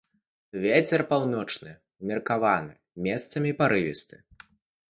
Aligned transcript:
Вецер 0.63 1.03
паўночны 1.11 1.71
ўмеркаваны, 2.01 2.73
месцамі 3.09 3.51
парывісты. 3.61 4.15